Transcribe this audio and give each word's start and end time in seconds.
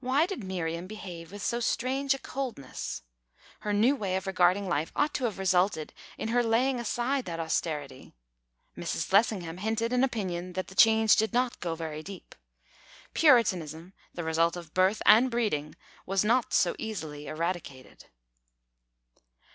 Why 0.00 0.26
did 0.26 0.44
Miriam 0.44 0.86
behave 0.86 1.32
with 1.32 1.40
so 1.42 1.58
strange 1.58 2.12
a 2.12 2.18
coldness? 2.18 3.00
Her 3.60 3.72
new 3.72 3.96
way 3.96 4.16
of 4.16 4.26
regarding 4.26 4.68
life 4.68 4.92
ought 4.94 5.14
to 5.14 5.24
have 5.24 5.38
resulted 5.38 5.94
in 6.18 6.28
her 6.28 6.42
laying 6.42 6.78
aside 6.78 7.24
that 7.24 7.40
austerity. 7.40 8.12
Mrs. 8.76 9.10
Lessingham 9.14 9.56
hinted 9.56 9.94
an 9.94 10.04
opinion 10.04 10.52
that 10.52 10.66
the 10.66 10.74
change 10.74 11.16
did 11.16 11.32
not 11.32 11.58
go 11.60 11.74
very 11.74 12.02
deep; 12.02 12.34
Puritanism, 13.14 13.94
the 14.12 14.24
result 14.24 14.58
of 14.58 14.74
birth 14.74 15.00
and 15.06 15.30
breeding, 15.30 15.74
was 16.04 16.22
not 16.22 16.52
so 16.52 16.76
easily 16.78 17.26
eradicated. 17.26 18.08